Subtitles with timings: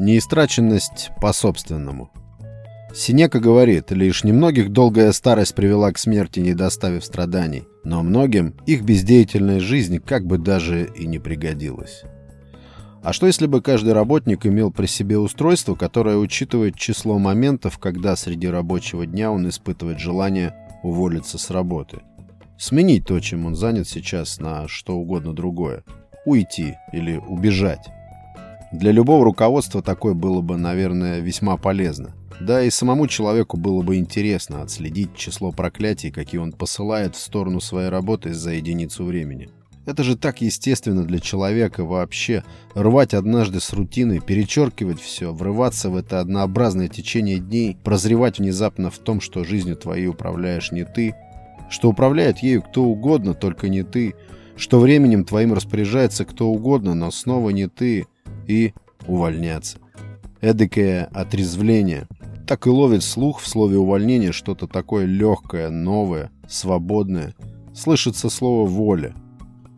[0.00, 2.10] Неистраченность по-собственному.
[2.94, 8.82] Синека говорит, лишь немногих долгая старость привела к смерти, не доставив страданий, но многим их
[8.82, 12.02] бездеятельная жизнь как бы даже и не пригодилась.
[13.02, 18.14] А что если бы каждый работник имел при себе устройство, которое учитывает число моментов, когда
[18.14, 22.00] среди рабочего дня он испытывает желание уволиться с работы?
[22.58, 25.82] Сменить то, чем он занят сейчас, на что угодно другое.
[26.26, 27.88] Уйти или убежать.
[28.70, 32.14] Для любого руководства такое было бы, наверное, весьма полезно.
[32.38, 37.60] Да и самому человеку было бы интересно отследить число проклятий, какие он посылает в сторону
[37.60, 39.48] своей работы за единицу времени.
[39.86, 42.44] Это же так естественно для человека вообще.
[42.74, 48.98] Рвать однажды с рутиной, перечеркивать все, врываться в это однообразное течение дней, прозревать внезапно в
[48.98, 51.14] том, что жизнью твоей управляешь не ты,
[51.70, 54.14] что управляет ею кто угодно, только не ты,
[54.56, 58.06] что временем твоим распоряжается кто угодно, но снова не ты–
[58.50, 58.74] и
[59.06, 59.78] увольняться.
[60.40, 62.06] Эдакое отрезвление.
[62.46, 67.34] Так и ловит слух в слове увольнение что-то такое легкое, новое, свободное.
[67.74, 69.14] Слышится слово «воля».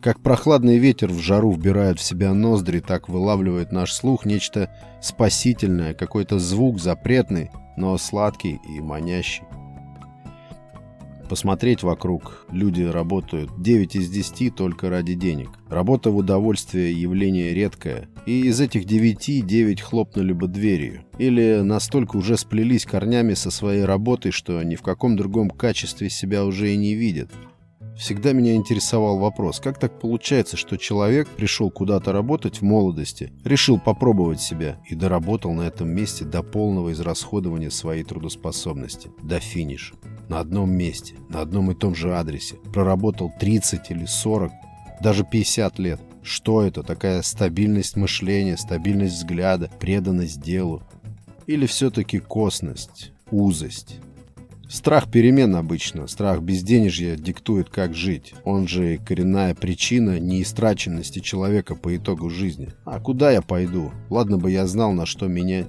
[0.03, 4.69] Как прохладный ветер в жару вбирает в себя ноздри, так вылавливает наш слух нечто
[5.01, 9.43] спасительное, какой-то звук запретный, но сладкий и манящий
[11.33, 12.45] посмотреть вокруг.
[12.51, 15.49] Люди работают 9 из 10 только ради денег.
[15.67, 18.07] Работа в удовольствие явление редкое.
[18.27, 21.05] И из этих 9 9 хлопнули бы дверью.
[21.17, 26.45] Или настолько уже сплелись корнями со своей работой, что ни в каком другом качестве себя
[26.45, 27.31] уже и не видят.
[27.97, 33.79] Всегда меня интересовал вопрос, как так получается, что человек пришел куда-то работать в молодости, решил
[33.79, 39.95] попробовать себя и доработал на этом месте до полного израсходования своей трудоспособности, до финиша.
[40.27, 42.55] На одном месте, на одном и том же адресе.
[42.73, 44.51] Проработал 30 или 40,
[45.01, 46.01] даже 50 лет.
[46.23, 46.81] Что это?
[46.81, 50.81] Такая стабильность мышления, стабильность взгляда, преданность делу?
[51.45, 53.99] Или все-таки косность, узость?
[54.73, 58.33] Страх перемен обычно, страх безденежья диктует, как жить.
[58.43, 62.69] Он же коренная причина неистраченности человека по итогу жизни.
[62.83, 63.91] А куда я пойду?
[64.09, 65.67] Ладно бы я знал, на что менять.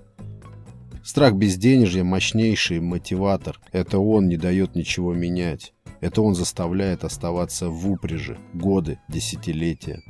[1.04, 3.60] Страх безденежья– мощнейший мотиватор.
[3.72, 5.75] Это он не дает ничего менять.
[6.00, 10.03] Это он заставляет оставаться в упряжи годы, десятилетия.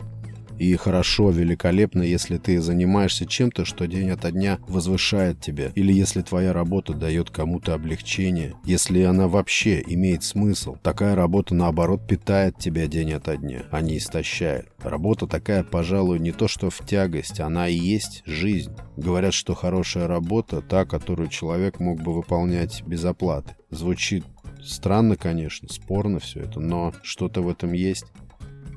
[0.58, 6.22] И хорошо, великолепно, если ты занимаешься чем-то, что день ото дня возвышает тебя, или если
[6.22, 10.76] твоя работа дает кому-то облегчение, если она вообще имеет смысл.
[10.82, 14.68] Такая работа, наоборот, питает тебя день ото дня, а не истощает.
[14.82, 18.72] Работа такая, пожалуй, не то что в тягость, она и есть жизнь.
[18.96, 23.56] Говорят, что хорошая работа– та, которую человек мог бы выполнять без оплаты.
[23.70, 24.24] Звучит
[24.62, 28.06] странно, конечно, спорно все это, но что-то в этом есть.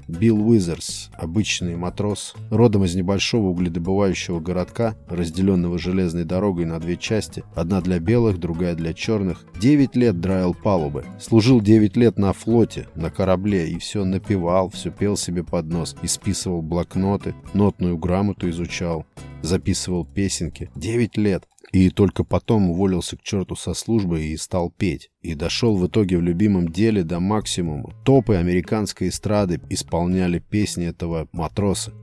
[0.07, 7.44] Билл Уизерс, обычный матрос, родом из небольшого угледобывающего городка, разделенного железной дорогой на две части,
[7.56, 12.88] одна для белых, другая для черных, 9 лет драил палубы, служил 9 лет на флоте,
[12.95, 19.06] на корабле, и все напевал, все пел себе под нос, исписывал блокноты, нотную грамоту изучал,
[19.41, 20.69] записывал песенки.
[20.75, 21.44] 9 лет.
[21.72, 25.09] И только потом уволился к черту со службы и стал петь.
[25.22, 27.94] И дошел в итоге в любимом деле до максимума.
[28.05, 31.94] Топы американской эстрады исполняли песни этого матроса.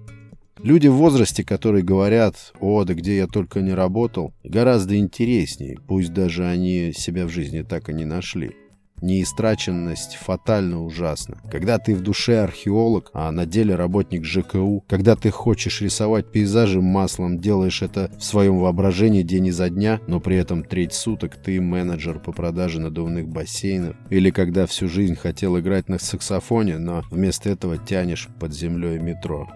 [0.63, 6.13] Люди в возрасте, которые говорят «О, да где я только не работал», гораздо интереснее, пусть
[6.13, 8.57] даже они себя в жизни так и не нашли.
[9.05, 11.37] Неистраченность фатально ужасна.
[11.51, 16.81] Когда ты в душе археолог, а на деле работник ЖКУ, когда ты хочешь рисовать пейзажи
[16.81, 21.61] маслом, делаешь это в своем воображении день изо дня, но при этом треть суток ты
[21.61, 23.95] менеджер по продаже надувных бассейнов.
[24.09, 29.51] Или когда всю жизнь хотел играть на саксофоне, но вместо этого тянешь под землей метро.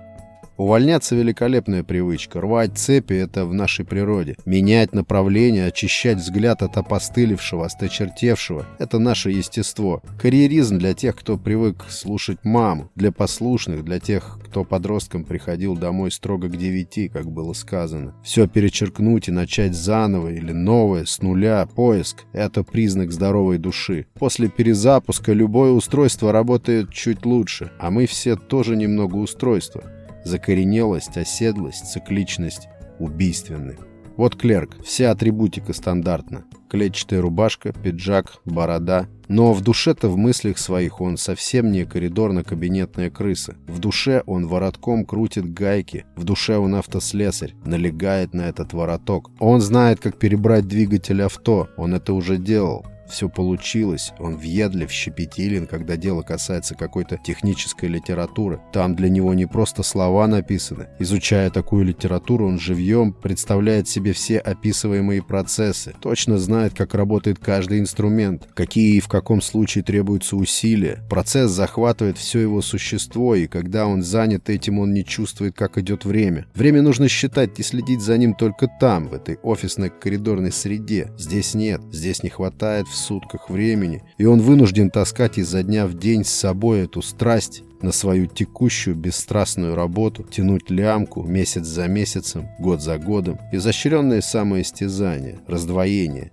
[0.59, 2.41] Увольняться– великолепная привычка.
[2.41, 4.35] Рвать цепи– это в нашей природе.
[4.45, 10.03] Менять направление, очищать взгляд от опостылевшего, осточертевшего– это наше естество.
[10.21, 16.11] Карьеризм для тех, кто привык слушать маму, для послушных, для тех, кто подростком приходил домой
[16.11, 18.17] строго к девяти, как было сказано.
[18.25, 24.07] Все перечеркнуть и начать заново или новое, с нуля, поиск– это признак здоровой души.
[24.15, 29.85] После перезапуска любое устройство работает чуть лучше, а мы все тоже немного устройства.
[30.25, 32.69] Закоренелость, оседлость, цикличность
[32.99, 33.77] убийственны.
[34.19, 36.45] Вот клерк, вся атрибутика стандартна.
[36.69, 39.07] Клетчатая рубашка, пиджак, борода.
[39.29, 43.55] Но в душе-то в мыслях своих он совсем не коридорно-кабинетная крыса.
[43.69, 46.05] В душе он воротком крутит гайки.
[46.17, 49.31] В душе он автослесарь, налегает на этот вороток.
[49.39, 51.69] Он знает, как перебрать двигатель авто.
[51.77, 52.85] Он это уже делал.
[53.09, 54.13] Все получилось.
[54.19, 58.61] Он въедлив, щепетилен, когда дело касается какой-то технической литературы.
[58.73, 60.89] Там для него не просто слова написаны.
[60.99, 65.95] Изучая такую литературу, он живьем представляет себе все описываемые процессы.
[66.01, 71.03] Точно знает, как работает каждый инструмент, какие и в каком случае требуются усилия.
[71.09, 76.05] Процесс захватывает все его существо, и когда он занят этим, он не чувствует, как идет
[76.05, 76.47] время.
[76.55, 81.13] Время нужно считать и следить за ним только там, в этой офисной коридорной среде.
[81.17, 86.25] Здесь нет, здесь не хватает сутках времени, и он вынужден таскать изо дня в день
[86.25, 92.83] с собой эту страсть на свою текущую бесстрастную работу, тянуть лямку месяц за месяцем, год
[92.83, 96.33] за годом, изощренное самоистязание, раздвоение,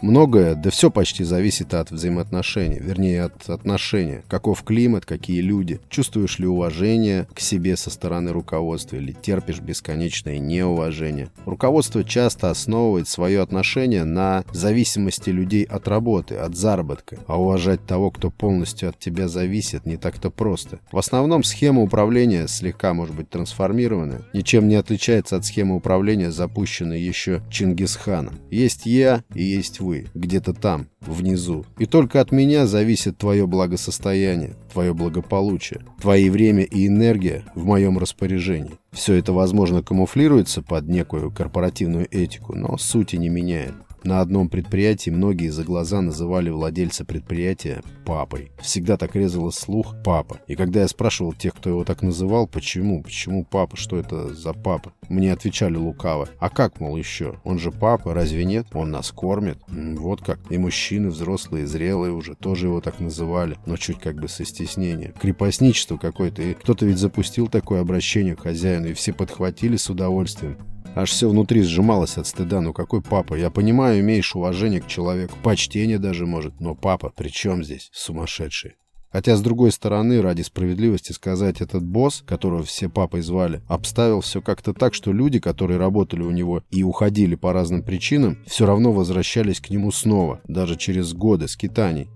[0.00, 4.22] Многое, да все почти зависит от взаимоотношений, вернее от отношения.
[4.28, 10.38] Каков климат, какие люди, чувствуешь ли уважение к себе со стороны руководства или терпишь бесконечное
[10.38, 11.30] неуважение.
[11.46, 18.12] Руководство часто основывает свое отношение на зависимости людей от работы, от заработка, а уважать того,
[18.12, 20.78] кто полностью от тебя зависит, не так-то просто.
[20.92, 27.00] В основном схема управления слегка может быть трансформирована, ничем не отличается от схемы управления, запущенной
[27.00, 28.38] еще Чингисханом.
[28.50, 31.64] Есть я и есть вы вы, где-то там, внизу.
[31.78, 37.98] И только от меня зависит твое благосостояние, твое благополучие, твои время и энергия в моем
[37.98, 38.78] распоряжении.
[38.92, 43.74] Все это, возможно, камуфлируется под некую корпоративную этику, но сути не меняет.
[44.04, 48.52] На одном предприятии многие за глаза называли владельца предприятия папой.
[48.60, 50.40] Всегда так резало слух «папа».
[50.46, 54.52] И когда я спрашивал тех, кто его так называл, почему, почему папа, что это за
[54.52, 56.28] папа, мне отвечали лукаво.
[56.38, 57.40] А как, мол, еще?
[57.44, 58.66] Он же папа, разве нет?
[58.72, 59.58] Он нас кормит.
[59.68, 60.38] Вот как.
[60.50, 65.12] И мужчины, взрослые, зрелые уже, тоже его так называли, но чуть как бы со стеснением.
[65.20, 66.42] Крепостничество какое-то.
[66.42, 70.56] И кто-то ведь запустил такое обращение к хозяину, и все подхватили с удовольствием.
[70.94, 72.60] Аж все внутри сжималось от стыда.
[72.60, 73.34] Ну какой папа?
[73.34, 75.36] Я понимаю, имеешь уважение к человеку.
[75.42, 76.60] Почтение даже может.
[76.60, 77.90] Но папа, при чем здесь?
[77.92, 78.76] Сумасшедший.
[79.10, 84.42] Хотя, с другой стороны, ради справедливости сказать, этот босс, которого все папой звали, обставил все
[84.42, 88.92] как-то так, что люди, которые работали у него и уходили по разным причинам, все равно
[88.92, 92.08] возвращались к нему снова, даже через годы скитаний.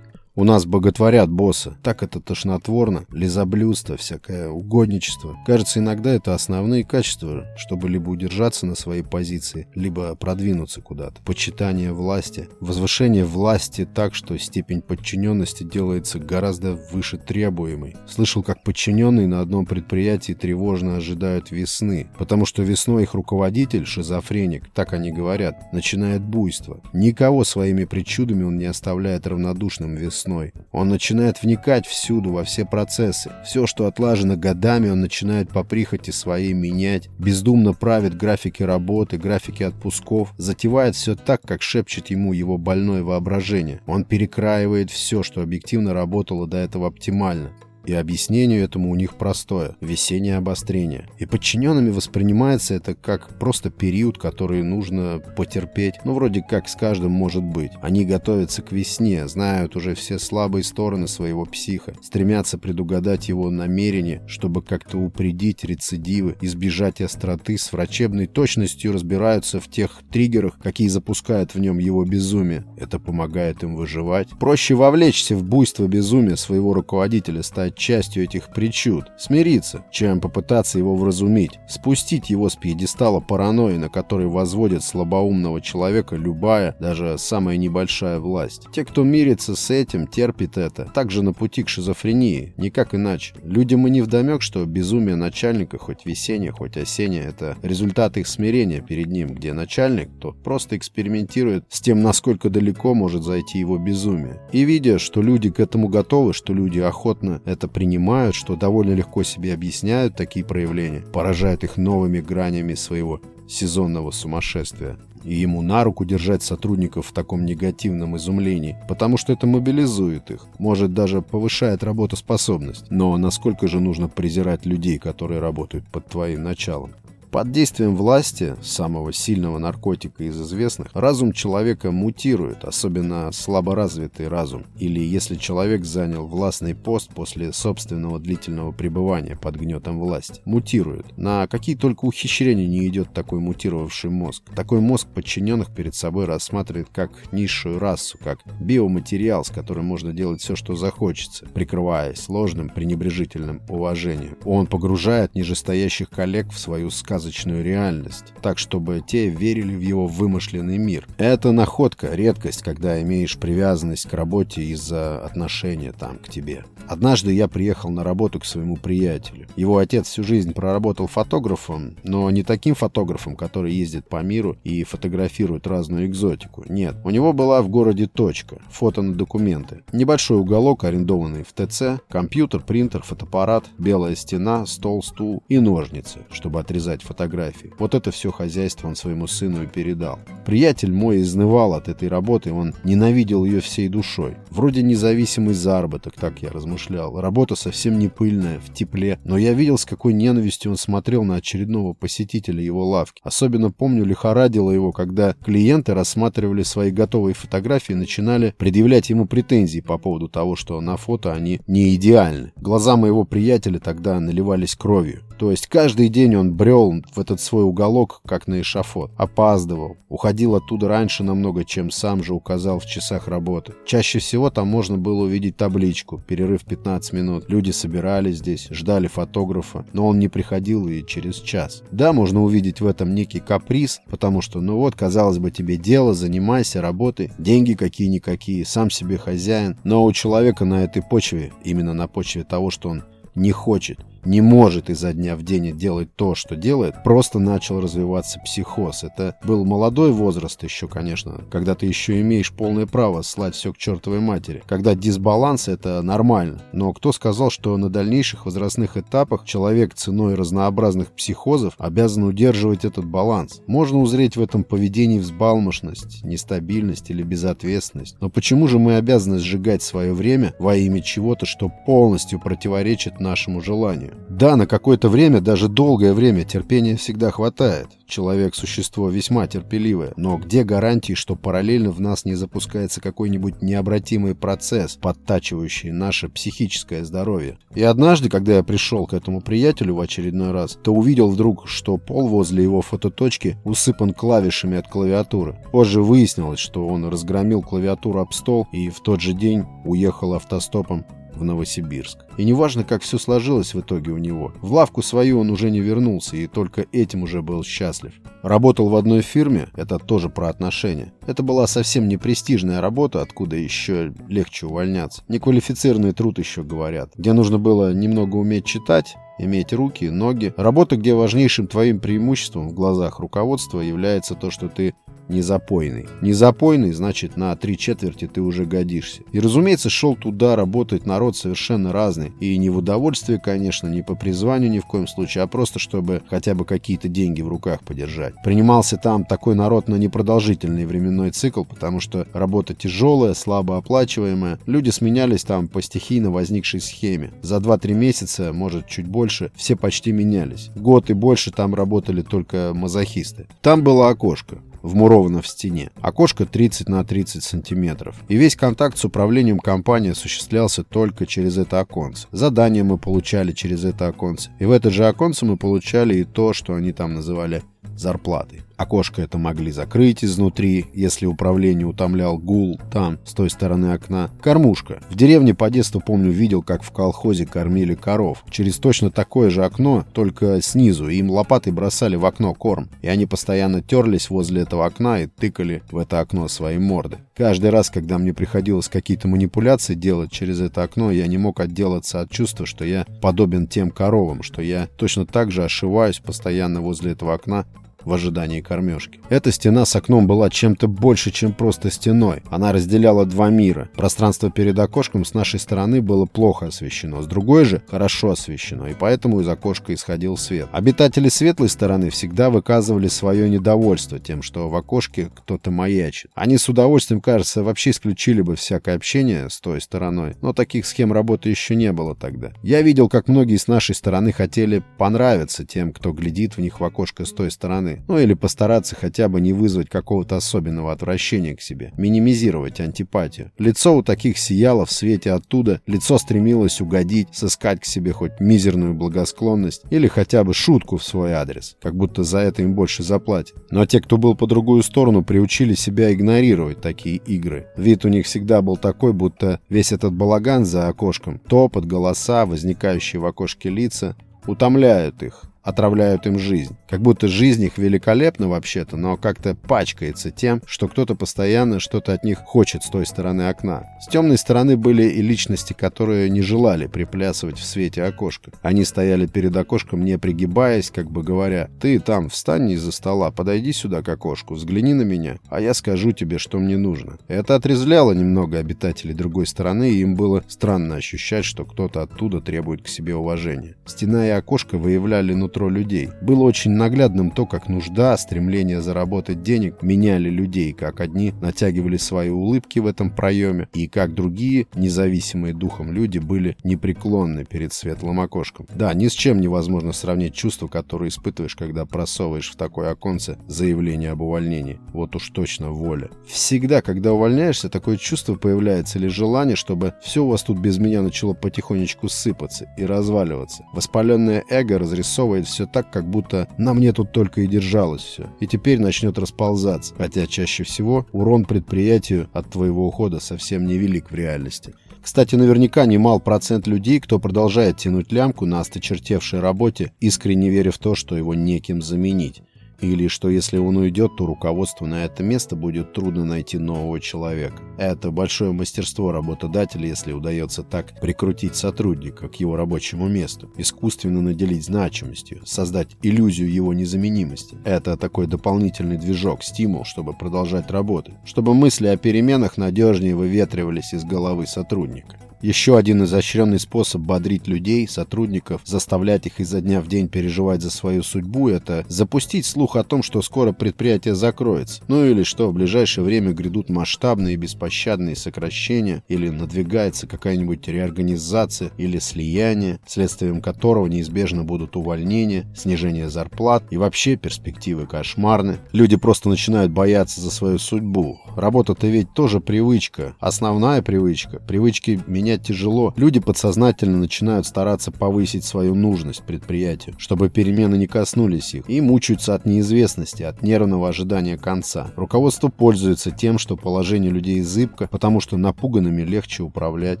[0.36, 1.76] У нас боготворят босса.
[1.82, 5.36] Так это тошнотворно, лизоблюдство, всякое угодничество.
[5.44, 11.20] Кажется, иногда это основные качества, чтобы либо удержаться на своей позиции, либо продвинуться куда-то.
[11.24, 17.96] Почитание власти, возвышение власти так, что степень подчиненности делается гораздо выше требуемой.
[18.08, 24.70] Слышал, как подчиненные на одном предприятии тревожно ожидают весны, потому что весной их руководитель, шизофреник,
[24.74, 26.80] так они говорят, начинает буйство.
[26.92, 30.52] Никого своими причудами он не оставляет равнодушным весной весной.
[30.72, 33.32] Он начинает вникать всюду, во все процессы.
[33.44, 37.08] Все, что отлажено годами, он начинает по прихоти своей менять.
[37.18, 40.32] Бездумно правит графики работы, графики отпусков.
[40.36, 43.80] Затевает все так, как шепчет ему его больное воображение.
[43.86, 47.50] Он перекраивает все, что объективно работало до этого оптимально.
[47.90, 51.08] И объяснению этому у них простое– весеннее обострение.
[51.18, 55.96] И подчиненными воспринимается это как просто период, который нужно потерпеть.
[56.04, 57.72] Ну, вроде как с каждым может быть.
[57.82, 64.22] Они готовятся к весне, знают уже все слабые стороны своего психа, стремятся предугадать его намерения,
[64.28, 71.56] чтобы как-то упредить рецидивы, избежать остроты, с врачебной точностью разбираются в тех триггерах, какие запускают
[71.56, 72.64] в нем его безумие.
[72.76, 74.28] Это помогает им выживать.
[74.38, 80.94] Проще вовлечься в буйство безумия своего руководителя, стать частью этих причуд, смириться, чем попытаться его
[80.94, 88.20] вразумить, спустить его с пьедестала паранойи, на который возводит слабоумного человека любая, даже самая небольшая
[88.20, 88.66] власть.
[88.72, 93.34] Те, кто мирится с этим, терпит это, также на пути к шизофрении, никак иначе.
[93.42, 98.82] Людям и не вдомек, что безумие начальника, хоть весеннее, хоть осеннее, это результат их смирения
[98.82, 104.40] перед ним, где начальник, тот просто экспериментирует с тем, насколько далеко может зайти его безумие.
[104.52, 108.94] И видя, что люди к этому готовы, что люди охотно это это принимают, что довольно
[108.94, 114.96] легко себе объясняют такие проявления, поражают их новыми гранями своего сезонного сумасшествия.
[115.24, 120.46] И ему на руку держать сотрудников в таком негативном изумлении, потому что это мобилизует их,
[120.58, 122.86] может даже повышает работоспособность.
[122.88, 126.92] Но насколько же нужно презирать людей, которые работают под твоим началом?
[127.30, 134.66] Под действием власти, самого сильного наркотика из известных, разум человека мутирует, особенно слаборазвитый разум.
[134.80, 140.42] Или если человек занял властный пост после собственного длительного пребывания под гнетом власти.
[140.44, 141.16] Мутирует.
[141.16, 144.42] На какие только ухищрения не идет такой мутировавший мозг.
[144.56, 150.40] Такой мозг подчиненных перед собой рассматривает как низшую расу, как биоматериал, с которым можно делать
[150.40, 154.36] все, что захочется, прикрываясь ложным пренебрежительным уважением.
[154.44, 160.78] Он погружает нижестоящих коллег в свою сказочную реальность, так, чтобы те верили в его вымышленный
[160.78, 161.06] мир.
[161.18, 166.64] Это находка, редкость, когда имеешь привязанность к работе из-за отношения там к тебе.
[166.88, 169.46] Однажды я приехал на работу к своему приятелю.
[169.54, 174.82] Его отец всю жизнь проработал фотографом, но не таким фотографом, который ездит по миру и
[174.84, 176.64] фотографирует разную экзотику.
[176.68, 179.82] Нет, у него была в городе точка, фото на документы.
[179.92, 186.60] Небольшой уголок, арендованный в ТЦ, компьютер, принтер, фотоаппарат, белая стена, стол, стул и ножницы, чтобы
[186.60, 187.72] отрезать фотографии.
[187.78, 190.20] Вот это все хозяйство он своему сыну и передал.
[190.46, 194.36] Приятель мой изнывал от этой работы, он ненавидел ее всей душой.
[194.50, 197.20] Вроде независимый заработок, так я размышлял.
[197.20, 201.36] Работа совсем не пыльная, в тепле, но я видел, с какой ненавистью он смотрел на
[201.36, 203.20] очередного посетителя его лавки.
[203.24, 209.80] Особенно помню, лихорадило его, когда клиенты рассматривали свои готовые фотографии и начинали предъявлять ему претензии
[209.80, 212.52] по поводу того, что на фото они не идеальны.
[212.56, 215.22] Глаза моего приятеля тогда наливались кровью.
[215.40, 219.10] То есть каждый день он брел в этот свой уголок, как на эшафот.
[219.16, 219.96] Опаздывал.
[220.08, 223.74] Уходил оттуда раньше намного, чем сам же указал в часах работы.
[223.86, 227.44] Чаще всего там можно было увидеть табличку «Перерыв 15 минут».
[227.48, 231.82] Люди собирались здесь, ждали фотографа, но он не приходил и через час.
[231.90, 236.14] Да, можно увидеть в этом некий каприз, потому что, ну вот, казалось бы, тебе дело,
[236.14, 239.76] занимайся, работай, деньги какие-никакие, сам себе хозяин.
[239.84, 243.04] Но у человека на этой почве, именно на почве того, что он
[243.34, 248.40] не хочет, не может изо дня в день делать то, что делает, просто начал развиваться
[248.40, 249.04] психоз.
[249.04, 253.78] Это был молодой возраст еще, конечно, когда ты еще имеешь полное право слать все к
[253.78, 254.62] чертовой матери.
[254.66, 256.62] Когда дисбаланс, это нормально.
[256.72, 263.04] Но кто сказал, что на дальнейших возрастных этапах человек ценой разнообразных психозов обязан удерживать этот
[263.04, 263.60] баланс?
[263.66, 268.16] Можно узреть в этом поведении взбалмошность, нестабильность или безответственность.
[268.20, 273.60] Но почему же мы обязаны сжигать свое время во имя чего-то, что полностью противоречит нашему
[273.60, 274.09] желанию?
[274.30, 277.88] Да, на какое-то время, даже долгое время, терпения всегда хватает.
[278.06, 280.12] Человек– существо весьма терпеливое.
[280.16, 287.04] Но где гарантии, что параллельно в нас не запускается какой-нибудь необратимый процесс, подтачивающий наше психическое
[287.04, 287.58] здоровье?
[287.74, 291.98] И однажды, когда я пришел к этому приятелю в очередной раз, то увидел вдруг, что
[291.98, 295.56] пол возле его фототочки усыпан клавишами от клавиатуры.
[295.70, 301.04] Позже выяснилось, что он разгромил клавиатуру об стол и в тот же день уехал автостопом
[301.40, 302.18] в Новосибирск.
[302.36, 305.80] И неважно, как все сложилось в итоге у него, в лавку свою он уже не
[305.80, 308.12] вернулся и только этим уже был счастлив.
[308.42, 311.12] Работал в одной фирме, это тоже про отношения.
[311.26, 315.22] Это была совсем не престижная работа, откуда еще легче увольняться.
[315.28, 320.54] Неквалифицированный труд еще говорят, где нужно было немного уметь читать, иметь руки, ноги.
[320.56, 324.94] Работа, где важнейшим твоим преимуществом в глазах руководства является то, что ты
[325.30, 326.06] незапойный.
[326.20, 329.22] Незапойный, значит, на три четверти ты уже годишься.
[329.32, 332.32] И, разумеется, шел туда работать народ совершенно разный.
[332.40, 336.22] И не в удовольствие, конечно, не по призванию ни в коем случае, а просто чтобы
[336.28, 338.34] хотя бы какие-то деньги в руках подержать.
[338.44, 344.58] Принимался там такой народ на непродолжительный временной цикл, потому что работа тяжелая, слабо оплачиваемая.
[344.66, 347.30] Люди сменялись там по стихийно возникшей схеме.
[347.42, 350.70] За 2-3 месяца, может, чуть больше, все почти менялись.
[350.74, 353.46] Год и больше там работали только мазохисты.
[353.62, 355.90] Там было окошко вмуровано в стене.
[356.00, 358.16] Окошко 30 на 30 сантиметров.
[358.28, 362.26] И весь контакт с управлением компании осуществлялся только через это оконце.
[362.32, 364.50] Задания мы получали через это оконце.
[364.58, 367.62] И в это же оконце мы получали и то, что они там называли
[367.96, 368.62] зарплатой.
[368.80, 374.30] Окошко это могли закрыть изнутри, если управление утомлял гул там, с той стороны окна.
[374.40, 375.00] Кормушка.
[375.10, 378.42] В деревне по детству, помню, видел, как в колхозе кормили коров.
[378.48, 382.88] Через точно такое же окно, только снизу, им лопатой бросали в окно корм.
[383.02, 387.18] И они постоянно терлись возле этого окна и тыкали в это окно свои морды.
[387.36, 392.22] Каждый раз, когда мне приходилось какие-то манипуляции делать через это окно, я не мог отделаться
[392.22, 397.12] от чувства, что я подобен тем коровам, что я точно так же ошиваюсь постоянно возле
[397.12, 397.66] этого окна
[398.04, 399.20] в ожидании кормежки.
[399.28, 402.42] Эта стена с окном была чем-то больше, чем просто стеной.
[402.50, 403.88] Она разделяла два мира.
[403.96, 408.94] Пространство перед окошком с нашей стороны было плохо освещено, с другой же хорошо освещено, и
[408.94, 410.68] поэтому из окошка исходил свет.
[410.72, 416.30] Обитатели светлой стороны всегда выказывали свое недовольство тем, что в окошке кто-то маячит.
[416.34, 421.12] Они с удовольствием, кажется, вообще исключили бы всякое общение с той стороной, но таких схем
[421.12, 422.52] работы еще не было тогда.
[422.62, 426.84] Я видел, как многие с нашей стороны хотели понравиться тем, кто глядит в них в
[426.84, 431.60] окошко с той стороны, ну или постараться хотя бы не вызвать какого-то особенного отвращения к
[431.60, 433.52] себе, минимизировать антипатию.
[433.58, 438.94] Лицо у таких сияло в свете оттуда, лицо стремилось угодить, сыскать к себе хоть мизерную
[438.94, 443.56] благосклонность или хотя бы шутку в свой адрес, как будто за это им больше заплатят.
[443.70, 447.66] Но те, кто был по другую сторону, приучили себя игнорировать такие игры.
[447.76, 453.20] Вид у них всегда был такой, будто весь этот балаган за окошком, топот, голоса, возникающие
[453.20, 454.16] в окошке лица,
[454.46, 456.76] утомляют их, отравляют им жизнь.
[456.90, 462.24] Как будто жизнь их великолепна вообще-то, но как-то пачкается тем, что кто-то постоянно что-то от
[462.24, 463.84] них хочет с той стороны окна.
[464.00, 468.50] С темной стороны были и личности, которые не желали приплясывать в свете окошка.
[468.62, 473.72] Они стояли перед окошком, не пригибаясь, как бы говоря, «Ты там встань из-за стола, подойди
[473.72, 477.18] сюда к окошку, взгляни на меня, а я скажу тебе, что мне нужно».
[477.28, 482.82] Это отрезвляло немного обитателей другой стороны, и им было странно ощущать, что кто-то оттуда требует
[482.82, 483.76] к себе уважения.
[483.86, 486.10] Стена и окошко выявляли ну нутро людей.
[486.22, 492.30] Было очень наглядным то, как нужда, стремление заработать денег меняли людей, как одни натягивали свои
[492.30, 498.66] улыбки в этом проеме, и как другие, независимые духом люди, были непреклонны перед светлым окошком.
[498.74, 504.12] Да, ни с чем невозможно сравнить чувства, которые испытываешь, когда просовываешь в такое оконце заявление
[504.12, 504.80] об увольнении.
[504.94, 506.08] Вот уж точно воля.
[506.26, 511.02] Всегда, когда увольняешься, такое чувство появляется или желание, чтобы все у вас тут без меня
[511.02, 513.64] начало потихонечку сыпаться и разваливаться.
[513.74, 518.30] Воспаленное эго разрисовывает все так, как будто на мне тут только и держалось все.
[518.40, 519.94] И теперь начнет расползаться.
[519.96, 524.74] Хотя чаще всего урон предприятию от твоего ухода совсем невелик в реальности.
[525.02, 530.78] Кстати, наверняка немал процент людей, кто продолжает тянуть лямку на осточертевшей работе, искренне веря в
[530.78, 532.42] то, что его неким заменить.
[532.80, 537.62] Или что если он уйдет, то руководству на это место будет трудно найти нового человека.
[537.78, 544.64] Это большое мастерство работодателя, если удается так прикрутить сотрудника к его рабочему месту, искусственно наделить
[544.64, 547.58] значимостью, создать иллюзию его незаменимости.
[547.64, 554.04] Это такой дополнительный движок, стимул, чтобы продолжать работать, чтобы мысли о переменах надежнее выветривались из
[554.04, 555.16] головы сотрудника.
[555.42, 560.70] Еще один изощренный способ бодрить людей, сотрудников, заставлять их изо дня в день переживать за
[560.70, 564.82] свою судьбу– это запустить слух о том, что скоро предприятие закроется.
[564.88, 571.98] Ну или что в ближайшее время грядут масштабные беспощадные сокращения, или надвигается какая-нибудь реорганизация или
[571.98, 578.58] слияние, следствием которого неизбежно будут увольнения, снижение зарплат и вообще перспективы кошмарны.
[578.72, 581.18] Люди просто начинают бояться за свою судьбу.
[581.34, 584.38] Работа-то ведь тоже привычка, основная привычка.
[584.40, 590.88] Привычки меня понять тяжело, люди подсознательно начинают стараться повысить свою нужность предприятию, чтобы перемены не
[590.88, 594.90] коснулись их, и мучаются от неизвестности, от нервного ожидания конца.
[594.96, 600.00] Руководство пользуется тем, что положение людей зыбко, потому что напуганными легче управлять.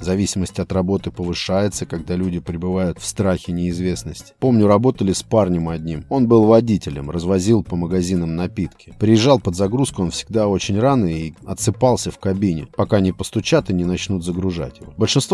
[0.00, 4.34] Зависимость от работы повышается, когда люди пребывают в страхе неизвестности.
[4.40, 6.04] Помню, работали с парнем одним.
[6.10, 8.92] Он был водителем, развозил по магазинам напитки.
[8.98, 13.74] Приезжал под загрузку он всегда очень рано и отсыпался в кабине, пока не постучат и
[13.74, 14.92] не начнут загружать его.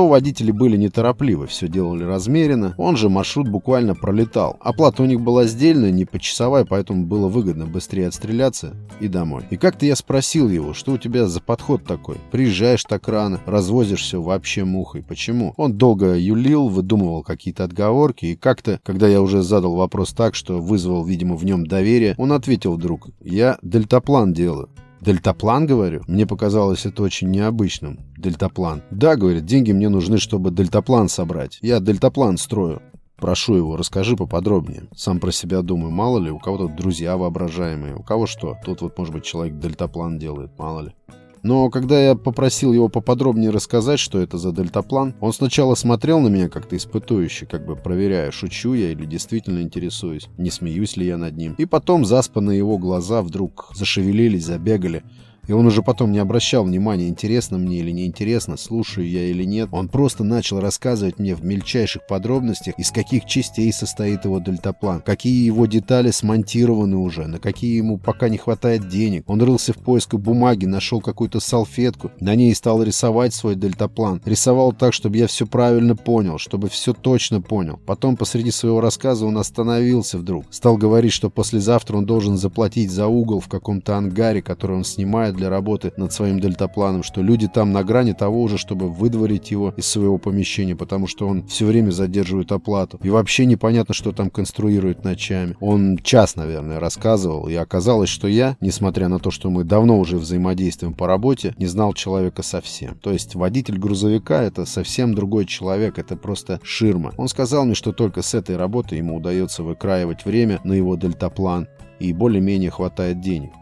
[0.08, 4.56] Водителей были неторопливы, все делали размеренно, он же маршрут буквально пролетал.
[4.60, 9.44] Оплата у них была сдельная, не почасовая, поэтому было выгодно быстрее отстреляться и домой.
[9.50, 12.16] И как-то я спросил его, что у тебя за подход такой?
[12.30, 15.02] Приезжаешь так рано, развозишь все вообще мухой.
[15.02, 15.54] Почему?
[15.56, 20.60] Он долго юлил, выдумывал какие-то отговорки, и как-то, когда я уже задал вопрос так, что
[20.60, 24.68] вызвал, видимо, в нем доверие, он ответил вдруг, я дельтаплан делаю.
[25.00, 26.02] Дельтаплан, говорю?
[26.06, 27.98] Мне показалось это очень необычным.
[28.20, 28.82] Дельтаплан.
[28.90, 31.58] Да, говорит, деньги мне нужны, чтобы дельтаплан собрать.
[31.62, 32.82] Я дельтаплан строю.
[33.16, 34.88] Прошу его, расскажи поподробнее.
[34.96, 38.56] Сам про себя думаю, мало ли, у кого-то друзья воображаемые, у кого что.
[38.64, 40.94] Тут вот, может быть, человек дельтаплан делает, мало ли.
[41.42, 46.28] Но когда я попросил его поподробнее рассказать, что это за дельтаплан, он сначала смотрел на
[46.28, 51.16] меня как-то испытующе, как бы проверяя, шучу я или действительно интересуюсь, не смеюсь ли я
[51.16, 51.54] над ним.
[51.56, 55.02] И потом заспанные его глаза вдруг зашевелились, забегали,
[55.50, 59.68] И он уже потом не обращал внимания, интересно мне или неинтересно, слушаю я или нет.
[59.72, 65.44] Он просто начал рассказывать мне в мельчайших подробностях, из каких частей состоит его дельтаплан, какие
[65.44, 69.24] его детали смонтированы уже, на какие ему пока не хватает денег.
[69.26, 74.22] Он рылся в поисках бумаги, нашел какую-то салфетку, на ней стал рисовать свой дельтаплан.
[74.24, 77.80] Рисовал так, чтобы я все правильно понял, чтобы все точно понял.
[77.86, 80.44] Потом посреди своего рассказа он остановился вдруг.
[80.50, 85.39] Стал говорить, что послезавтра он должен заплатить за угол в каком-то ангаре, который он снимает
[85.40, 89.72] для работы над своим дельтапланом, что люди там на грани того уже, чтобы выдворить его
[89.74, 93.00] из своего помещения, потому что он все время задерживает оплату.
[93.02, 95.56] И вообще непонятно, что там конструирует ночами.
[95.60, 100.18] Он час, наверное, рассказывал, и оказалось, что я, несмотря на то, что мы давно уже
[100.18, 102.98] взаимодействуем по работе, не знал человека совсем.
[102.98, 107.14] То есть водитель грузовика— это совсем другой человек, это просто ширма.
[107.16, 111.66] Он сказал мне, что только с этой работы ему удается выкраивать время на его дельтаплан,
[111.98, 113.52] и более-менее хватает денег.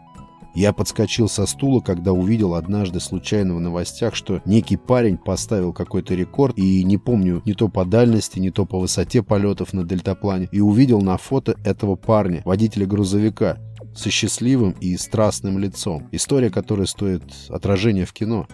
[0.55, 6.15] Я подскочил со стула, когда увидел однажды случайно в новостях, что некий парень поставил какой-то
[6.15, 10.49] рекорд, и не помню не то по дальности, не то по высоте полетов на дельтаплане,
[10.51, 13.57] и увидел на фото этого парня, водителя грузовика,
[13.95, 16.07] со счастливым и страстным лицом.
[16.11, 18.47] История, которая стоит отражения в кино.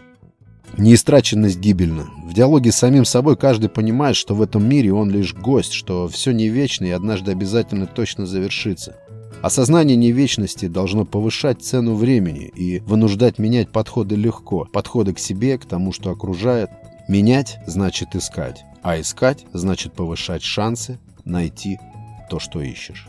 [0.77, 2.07] Неистраченность гибельна.
[2.25, 6.07] В диалоге с самим собой каждый понимает, что в этом мире он лишь гость, что
[6.07, 8.97] все не вечно и однажды обязательно точно завершится.
[9.41, 15.65] Осознание невечности должно повышать цену времени и вынуждать менять подходы легко, подходы к себе, к
[15.65, 16.69] тому, что окружает.
[17.07, 21.79] Менять значит искать, а искать значит повышать шансы найти
[22.29, 23.07] то, что ищешь.